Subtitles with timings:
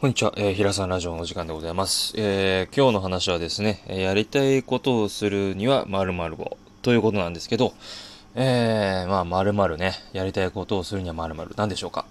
[0.00, 2.14] こんにちは、えー、平さんラジオのお時間でございます。
[2.16, 7.74] えー、今日の話はですね、やりたいことをするには〇〇をということなんですけど、
[8.34, 12.06] えー、まあ〇〇ね、やりたいことをするには〇〇なんでしょうか。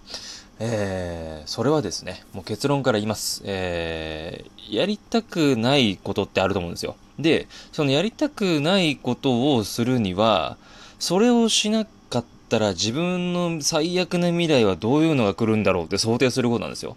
[0.60, 3.42] えー、それはですね、もう結論から言います。
[3.44, 6.96] えー、やりたくないことってあると思うんですよ。
[7.18, 10.58] で、そのやりたくないことをするには、
[11.00, 16.96] それをしなかったら自分の最悪な未来はどういうのが来るんだろうって想定することなんですよ。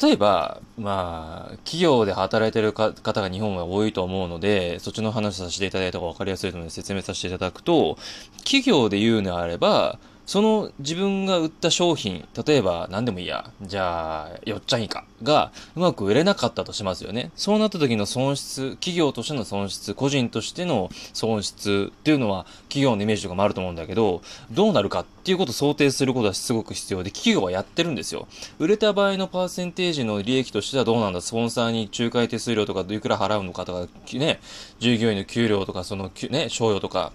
[0.00, 7.98] 例えば、まあ、企業で働いてる方が日本は多いと思うので、そっちの話させていただいた方が分かりやすいので説明させていただくと、
[8.38, 17.30] 企業で言うのであれば、その自分が売った商品、例えば何でもいいや、じゃあ、よっちゃんいかがうまく売れなかったとしますよね。
[17.36, 28.26] そうなった時の損失、企業としての損失、個人としての損失っていうのは企業のイメージとかもあると思うんだけど、どうなるかっていうことを想定することはすごく必要で、企業はやってるんですよ。
[28.58, 34.40] 売れた場合のパーセンテージの利益としてはどうなんだ、スポンサーに仲介手数料とかいくら払うのかとか、ね、
[34.78, 37.12] 従業員の給料とか、その、ね、賞与とか、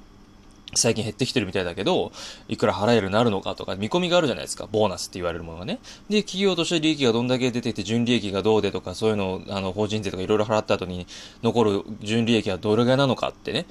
[0.76, 2.12] 最近減ってきてるみたいだけど、
[2.48, 4.68] いくら払えるようになるのかとか、見込みがあるじゃないですか。
[4.72, 5.80] ボーナスって言われるものがね。
[6.10, 11.08] で、企業として利益がどんだけ出てきて、純利益がどうでとか、そういうのを、あの、法人税とかいろいろ払った後に
[11.42, 13.66] 残る純利益はどれぐらいなのかってね。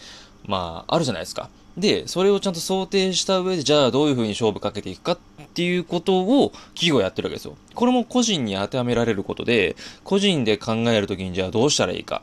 [0.44, 1.50] まあ、あるじゃないですか。
[1.76, 5.18] で、それをちゃんと想定した上で、じゃあどういうふうに勝負かけていくかっ
[5.54, 7.56] ていうことを企業やってるわけですよ。
[7.74, 12.22] これも個人に当てはめられることで、個人で考えるときにじゃあどうしたらいいか。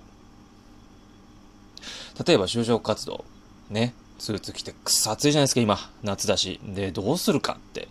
[2.26, 3.24] 例えば就職活動。
[3.70, 3.94] ね。
[4.18, 5.78] スーツ着てくっそ暑いじゃないですか、今。
[6.04, 6.60] 夏だし。
[6.64, 7.88] で、どうするかって。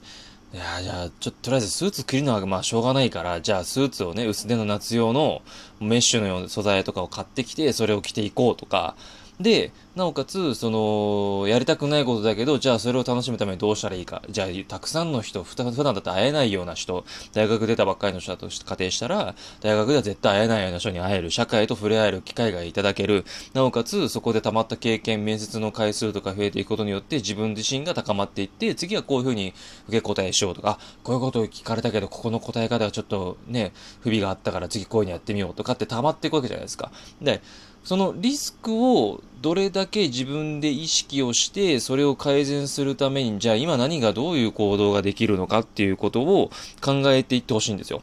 [0.53, 5.43] いや、じゃあ、ちょっととりあえずスーツ着るのはまあしょうがないから、じゃあスーツをね、薄手の夏用の
[5.81, 8.95] メッシュのような素材とかを買ってきて、それを着ていこうとか、
[9.41, 14.23] で、なおかつ、その、やりたくないことだけど、じゃあそれを楽しむためにどうしたらいいか。
[14.31, 23.25] じゃあ、たくさんの人、普段だって会えないような人、大学出たばっかりの人だと仮定したら、大学では絶対会えないような人に会える、社会と触れ合える機会がいただける。
[23.55, 29.53] なおかつ、そこで溜まった経験、面接の回数とか増えていくことによって、自分自身が高まっていって、次はこういうふうに
[29.89, 36.93] 受け答えしようとか、こういうことを聞かれたけど、ここの答え方がちょっとね、不備があったから次こういうのやってみようとかって溜まっていくわけじゃないですか。
[37.21, 37.43] で、
[37.85, 46.51] そのリスクをどれだけ自分で意識をして、それを改善するために、じゃあ今何がどういう行動ができるのかっていうことを
[46.81, 48.03] 考えていってほしいんですよ。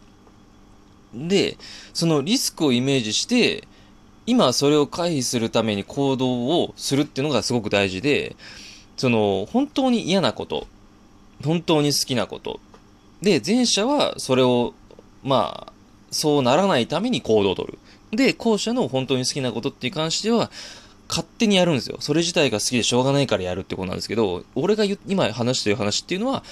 [1.16, 1.58] で、
[1.94, 3.68] そのリスクをイメージして、
[4.28, 8.36] 今それを回避するために行動をするっていうのがすごく大事で、
[8.98, 10.68] その本当に嫌なこと、
[11.44, 12.60] 本当に好きなこと。
[13.22, 14.76] で、前者はそれを、
[15.24, 15.74] まあ、
[16.12, 17.80] そうならないために行動をとる。
[18.12, 20.52] で、後者の本当に好きなことっていう関しては、
[21.10, 21.98] 勝手にやるんですよ。
[22.00, 26.44] それ自体が好きでしょうがないからやるってことなんですけど、俺が今話してる話っていうのは、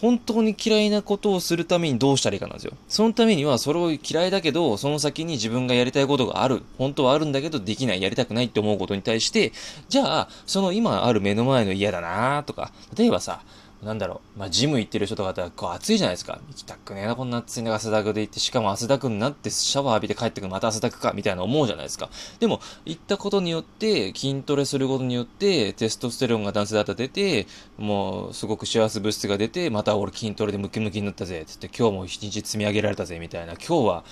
[0.00, 2.72] 本当に嫌いなことをするためにどうしたらいいかなんですよ。
[2.88, 6.62] そのためには、それを嫌いだけど、その先に自分がやりたいことがある。
[6.78, 9.52] 本当はあるんだけど、できない、やりたくないって思うことに対して、
[9.88, 13.40] じゃあ、その今ある目の前の嫌だなとか、例えばさ、
[13.84, 16.40] なんだろう、まあ、ジム行ってる人とかだったら、こう暑いじゃないですか。
[16.48, 22.08] 行きたくねえな、こんな暑い中汗だくで行って、しかも汗だくになってシャワー浴びて帰ってくるまた汗だくか、みたいな思うじゃないですか。
[22.40, 27.46] でも、行ったことによって、筋トレすることによって、テストステロンが男性だったら出て、
[27.76, 33.54] もう、すごく幸せ物質が出て、また俺筋トレでムキムキになったぜ、つって、今日も一日積み上げられたぜ、みたいな。
[33.54, 34.04] 今日は、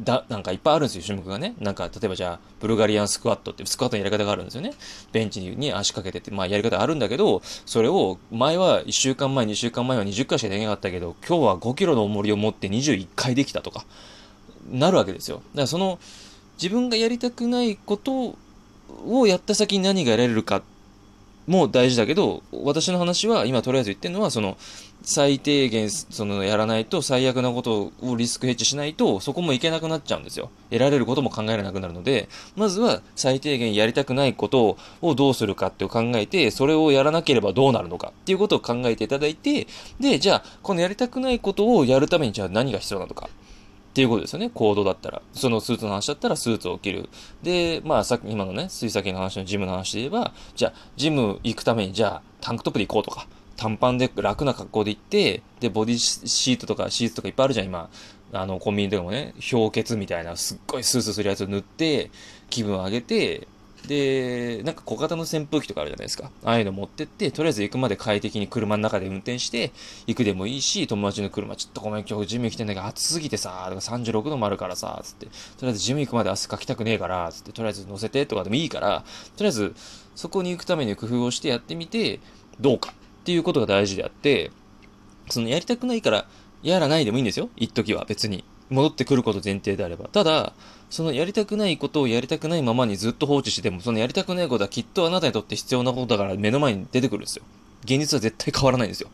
[0.00, 1.54] だ、なんかいっぱいあるんですよ、種目がね。
[1.60, 4.74] なんか、例えばじゃあ、ブルガリアンスクワットってスクワットのやり方があるんですよね。
[5.12, 13.84] ベンチに足かけてって、まあやり方あるんだけど、それを、前は1週間前、2週間前は20回しかできなかったけど、今日は5キロの重りを持って21回できたとか、
[14.70, 15.36] なるわけですよ。
[15.36, 15.98] だからその、
[16.60, 18.36] 自分がやりたくないこと
[19.06, 20.62] をやった先に何が得られるか
[21.46, 24.56] も大事だけど、私の話は今とりあえず言ってるのは、その、
[25.02, 30.50] 最低限、その、やらないと、最悪なことをリスクヘッジしないと、そこもいけなくなっちゃうんですよ。
[30.70, 39.66] 得られることも考えられなくなるので、まずは最低限やりたくないことをどうするかって考えて、それをやらなければどうなるのかっていうことを考えていただいて、
[40.00, 43.28] で、じゃあ、このやりたくないことをやるために、じゃあ何が必要なのか。
[43.88, 44.50] っていうことですよね。
[44.50, 45.22] 行動だったら。
[45.32, 47.08] そのスーツの話だったらスーツを着る。
[47.42, 53.26] で、まあさっき、今のね、水先の話のジムの話で言えば、じゃあ、ジム行くために、じゃあ、タンクトップで行こうとか、
[53.58, 57.90] 短パンで楽な格好で行って、で、ボディシートとかシーツとかいっぱいあるじゃん、今。
[58.32, 62.10] あの、コンビニとかもね、氷結みたいな、すっごいスースーするやつを塗って、
[62.50, 63.48] 気分を上げて、
[63.86, 66.30] で、なんか小型の扇風機とかあるじゃないですか。
[66.44, 69.72] ああいうの持ってって、とりあえず行くまで快適に車の中で運転して、
[70.06, 75.32] 行くでもいいし、友達の車、ちょっとごめん、今日ジム来てんだけど暑すぎてさ、とか36度もあるからさ、つって、と
[75.62, 79.04] りあえずジム行くまで汗かきたくねえから、つって、とりあえず乗せてとかでもいいから、
[79.36, 79.74] とりあえず
[80.14, 82.20] そこに行くために工夫をしてやってみて、
[82.60, 82.92] どうか
[83.28, 84.50] っていうことが大事であって、
[85.28, 86.26] そのやりたくないから、
[86.62, 87.50] やらないでもいいんですよ。
[87.56, 88.42] 一時は別に。
[88.70, 90.08] 戻ってくること前提であれば。
[90.08, 90.54] ただ、
[90.88, 97.44] そのやりたくないことをやりたくないままにずっと放置しても、そのやりたくないことはきっとあなたにとって必要なことだから目の前に出てくるんですよ。
[97.84, 99.10] 現実は絶対変わらないんですよ。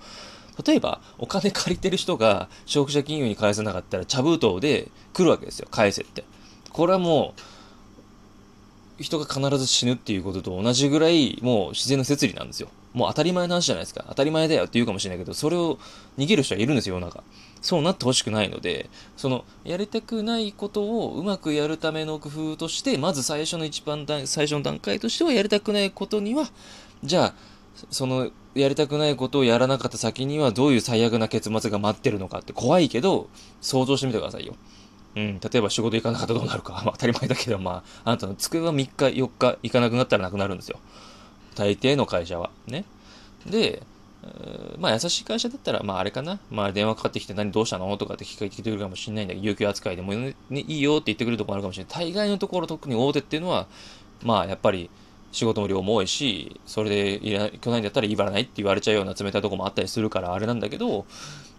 [0.64, 5.66] 例えば、お金借りてる人が消費者金融に返せなかったら、茶封筒で来るわけですよ。
[5.72, 6.22] 返せって。
[6.70, 12.68] これはもう、人が必ず死ぬっていうことと同じぐらい、もう自然の摂理なんですよ。
[12.94, 14.04] もう当たり前の話じゃないですか。
[14.08, 15.78] 当たり前だよって言うかもしれないけど、それを
[16.16, 17.22] 逃げる人はいるんですよ、世の中。
[17.60, 26.48] そうなってほしくないので、その、やりたくないことをうまくやるための工夫として、まず最初の一番最初の段階としては、やりたくないことには、
[27.02, 27.34] じゃあ、
[27.90, 33.28] その、やりたくないことをやらなかった先にはどういう最悪な結末が待ってるのかって怖いけど、
[33.60, 34.54] 想像してみてくださいよ。
[35.16, 36.82] うん、例えば仕事行かなかったらどうなるか。
[36.84, 40.78] まあ当たり前だけど、まあ、あなたの机は3日、4日行かなくなったらなくなるんですよ。
[41.54, 42.50] 大抵の会社は。
[42.66, 42.84] ね。
[43.46, 43.82] で、
[44.78, 46.40] まあ優しい会社だったら、まああれかな。
[46.50, 47.96] まあ電話かかってきて何どうしたの？
[47.96, 51.92] とかって聞いてくるかもしれないんだけど、有給扱いでも、ね、いいよって言ってくるところあるかもしれない。
[51.92, 53.66] 大概のところ特に大手っていうのは、
[54.22, 54.90] まあやっぱり
[55.32, 61.06] 仕事の量も多いし、それでいら去年だったらいばらないって言われちゃうような冷たいとこもあったりするからあれなんだけど、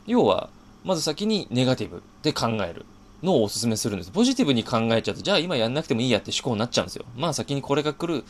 [0.07, 0.49] 要は、
[0.83, 2.85] まず先にネガティブで考える
[3.23, 4.11] のをお勧めするんです。
[4.11, 7.05] ポジティブに考えちゃうと、じゃあ今やんなくてもいいやって思考になっちゃうんですよ。
[7.17, 8.23] まあ先にこれが来る、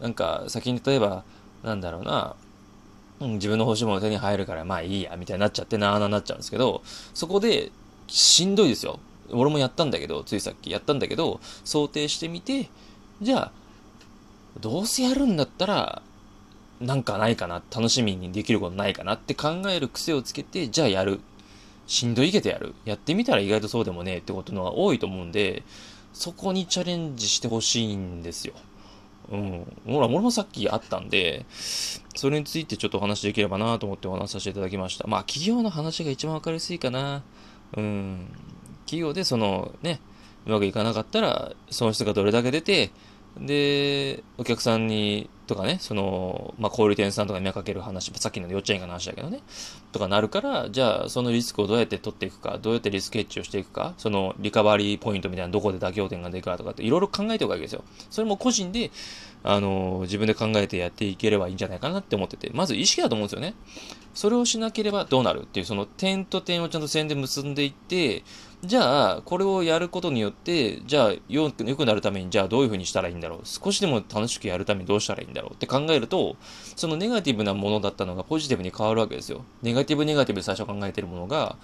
[0.00, 1.24] なんか先に例えば、
[1.62, 2.36] なんだろうな、
[3.20, 6.82] うん、自分の欲しいもの手に入るからまあいいや、みたいになっちゃってなーなーなっちゃうんですけど、
[7.14, 7.72] そこで
[8.06, 9.00] しんどいですよ。
[9.30, 12.70] 俺もやったんだけど、ついさっきやったんだけど、想定してみて、
[13.20, 13.52] じゃあ、
[14.60, 16.02] どうせやるんだったら、
[16.80, 21.20] なんかないかな、楽しみにできることないかなって考える癖をつけて、じゃあやる。
[21.86, 22.74] しんどいけどやる。
[22.84, 25.62] やってみたら意外とそうでもねえってことのが多いと思うんで、
[26.12, 28.54] そこにチャレンジしてほしいんですよ。
[29.30, 29.76] うん。
[29.86, 35.06] ほら、俺もさっきあったんで、それについてちょっとお話できればなと思ってお話しさせていただきました。
[35.06, 37.22] まあ、企業の話が一番わかりやすいかな。
[37.76, 38.28] うん。
[38.86, 40.00] 企業でそのね、
[40.46, 42.90] うまくいかなかったら、損失がどれだけ出て、
[43.38, 49.40] で、お客さんに、とかね、その、まあ、小売店さんとかに目かける話、さっきの幼稚園の話だけどね、
[49.90, 57.82] とかなるから、じゃあ、そのリスクをどうやって取っていくか、どうやってリスクヘッジをしていくか、その、リカバリーポイントみたいなどこで妥協点が出るかとかって、いろいろ考えておくわけですよ。
[58.10, 58.90] それも個人で、
[59.42, 63.54] あの、自分で考えてやっていければいいんじゃないかなって思ってて、まず意識だと思うんですよね。
[64.14, 68.24] それをしなければどうなるっていう、その点と点をちゃんと線で結んでいって、
[68.64, 73.40] じゃあ、これをやることによって、じゃあ、よく、くなるために、じゃあどういうふうにしたらいいんだろう？
[73.44, 75.54] 少しでも楽しくやるためにどうしたらいいんだろう？
[75.54, 76.34] って考えると、
[76.74, 79.44] そのネガティブなものだったのがポジティブに変わるわけですよ。
[79.62, 81.56] ネガティブネガティブで最初考えてるものが、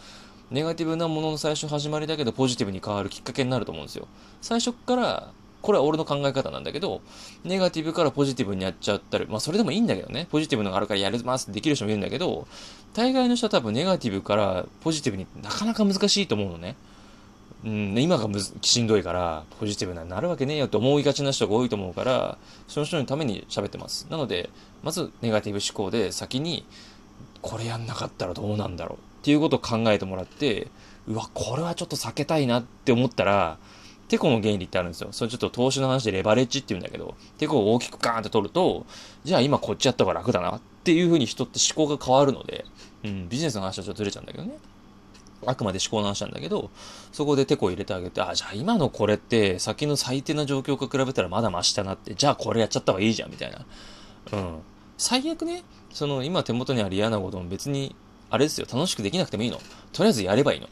[0.53, 4.07] ネガティブなものの最初始まりだけどポジティブに変わるきっかけになると思うんですよ。
[4.41, 5.33] 最初から
[5.65, 7.01] これは俺の考え方なんだけど、
[7.43, 12.47] ネガティブからポジティブにやっちゃったり、まあそれでもいいんだけどね、ポジティブのがあるからやりますってできる人もいるんだけど、
[12.93, 16.77] 大概の人は多分ネガティブからポジティブになかなか難しいと思うのね。
[17.65, 22.37] うん、今がむずしんどいから、ポジティブになるわけねえよって思いがちな人が多いと思うから、
[22.69, 24.07] その人のために喋ってます。
[24.11, 24.51] なので、
[24.83, 26.67] まずネガティブ思考で先に、
[27.41, 30.69] これやんなかったらどうなんだろうっていうことを考えてもらって、
[31.09, 33.57] うわ、これはちょっと避けたいなって思ったら、
[34.09, 35.09] テコの原理ってあるんですよ。
[35.13, 38.87] それちょっと投資の話でレバレッジって言うんだけど、テコを大きくガーンって取ると、
[39.25, 42.65] じゃあ今こっちやった方が楽だなっていう風に人って思考が変わるので、
[43.05, 44.57] うん、ビジネスの話はちょっとずれちゃうんだけどね。
[45.47, 46.71] あくまで思考の話なんだけど、
[47.13, 53.65] そこでテコを入れてあげて、あ、じゃあ今のこれって先の最低な状況か比べたらまだマシだなって、じゃあこれやっちゃった方がいいじゃんみたいな。
[54.33, 54.59] うん。
[54.97, 57.95] 最悪ね、その今手元にある嫌なことも別に、
[58.31, 59.59] あれですよ、楽しくできなくてもいいの。
[59.93, 60.69] とりあえずやればいいの。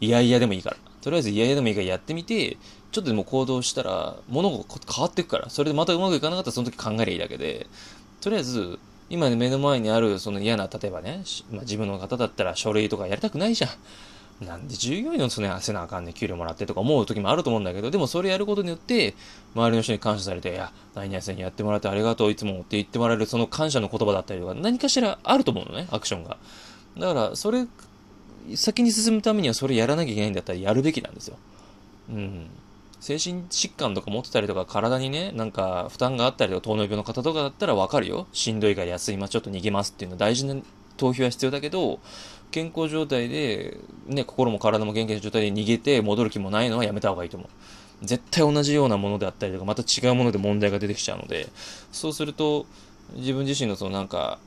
[0.00, 0.76] いやいやでもいいから。
[1.08, 2.58] とりあえず嫌々でもいいからやってみて、
[2.92, 4.62] ちょっとでも行動したら、物が
[4.94, 7.66] 変わっていくから、それでまたうまくいかなかったらその時考えりゃいいだけで、
[8.20, 13.70] とりあえず、今目の前にあるその嫌な、例えばね、まあ、自分の方だったら書類とかやりたくないじゃん。
[14.44, 19.14] なんで従業員のそのせなあかんね給料もらってとか思う時もあると思うんだけど、でもそれやることによって、
[19.54, 26.36] 周りの人に感謝されて、いや、何々さんにやってもらってありがとう、いつもって言ってもらえるその感謝の言葉だったりとか、何かしらあると思うのね、アクションが。
[26.98, 27.66] だから、それ、
[28.56, 31.36] 先に進むためにはそれやらなきゃいけないんだったらやるべきなんですよ。
[32.10, 32.50] うん。
[33.00, 38.26] 精神疾患とか持ってたりとか、体にね、なんか負担があったりとか、糖尿病の方とかだったらわかるよ。
[38.32, 40.56] しんどいから休みま、ちょっと逃げますっていうのは大事な
[40.96, 42.00] 投票は必要だけど、
[42.50, 43.76] 健康状態で、
[44.06, 47.48] ね、心も体も元気な状態で逃げて戻る気もないのはやめた方がいいと思う。
[48.06, 51.48] 絶対同じようなものであったりとか、また違うもので問題が出てきちゃうので、
[51.92, 52.66] そうすると、
[53.14, 54.38] 自分自身のそのなんか、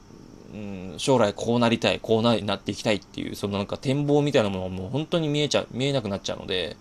[0.53, 6.75] うん、将来こうなりたい、こうななっていきたいっていう、そのなんか展望みたいなものがもう本当に見えちゃう、見えなくなっちゃうので、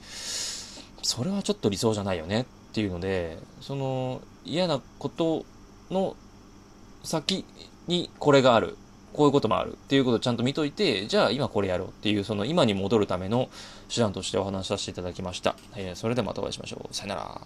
[1.03, 5.45] それはちょっと理想じゃないよねっていうので、その嫌なこと
[5.91, 6.17] の
[7.03, 7.45] 先
[7.87, 8.77] にこれがある。
[9.13, 13.51] こういうこともあるっていうことをちゃんと見といて、じゃあ今これやろうっていう、その今に戻るための
[13.93, 15.57] 手段としてお話しさせていただきました。
[15.75, 16.95] えー、それではまたお会いしましょう。
[16.95, 17.41] さよなら。